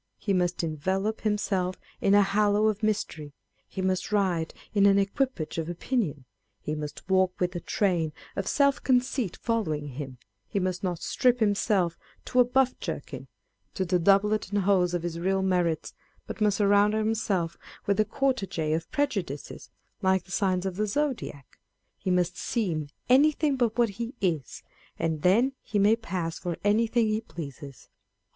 He 0.17 0.33
must 0.33 0.63
envelope 0.63 1.21
himself 1.21 1.79
in 2.01 2.15
a 2.15 2.23
halo 2.23 2.65
of 2.65 2.81
mystery 2.81 3.27
â€" 3.27 3.31
he 3.67 3.81
must 3.83 4.11
ride 4.11 4.51
in 4.73 4.87
an 4.87 4.97
equipage 4.97 5.59
of 5.59 5.69
opinion 5.69 6.15
â€" 6.15 6.23
he 6.61 6.73
must 6.73 7.07
walk 7.07 7.39
with 7.39 7.55
a 7.55 7.59
train 7.59 8.11
of 8.35 8.47
self 8.47 8.81
conceit 8.81 9.37
following 9.43 9.89
him 9.89 10.13
â€" 10.13 10.17
he 10.47 10.59
must 10.59 10.83
not 10.83 11.03
strip 11.03 11.39
himself 11.39 11.99
to 12.25 12.39
a 12.39 12.43
buff 12.43 12.79
jerkin, 12.79 13.27
to 13.75 13.85
the 13.85 13.99
doublet 13.99 14.49
and 14.49 14.61
hose 14.63 14.95
of 14.95 15.03
his 15.03 15.19
real 15.19 15.43
merits, 15.43 15.93
but 16.25 16.41
must 16.41 16.57
surround 16.57 16.95
himself 16.95 17.55
with 17.85 17.99
a 17.99 18.05
coriege 18.05 18.75
of 18.75 18.89
prejudices, 18.89 19.69
like 20.01 20.23
the 20.23 20.31
signs 20.31 20.65
of 20.65 20.77
the 20.77 20.87
Zodiac 20.87 21.45
â€" 21.45 21.59
he 21.99 22.09
must 22.09 22.37
seem 22.39 22.87
anything 23.07 23.55
but 23.55 23.77
what 23.77 23.89
he 23.89 24.15
is, 24.19 24.63
and 24.97 25.21
then 25.21 25.51
he 25.61 25.77
may 25.77 25.95
pass 25.95 26.39
for 26.39 26.57
anything 26.63 27.07
he 27.07 27.21
pleases. 27.21 27.87